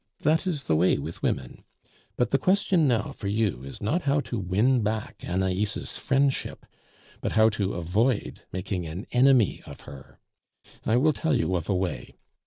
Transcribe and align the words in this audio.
That 0.21 0.47
is 0.47 0.63
the 0.63 0.75
way 0.75 0.97
with 0.97 1.21
women. 1.21 1.63
But 2.17 2.31
the 2.31 2.39
question 2.39 2.87
now 2.87 3.11
for 3.11 3.27
you 3.27 3.61
is 3.61 3.83
not 3.83 4.01
how 4.01 4.19
to 4.21 4.39
win 4.39 4.81
back 4.81 5.23
Anais' 5.23 5.95
friendship, 5.99 6.65
but 7.21 7.33
how 7.33 7.49
to 7.49 7.73
avoid 7.75 8.41
making 8.51 8.87
an 8.87 9.05
enemy 9.11 9.61
of 9.67 9.81
her. 9.81 10.19
I 10.87 10.97
will 10.97 11.13
tell 11.13 11.37
you 11.39 11.55
of 11.55 11.69
a 11.69 11.75
way. 11.75 12.15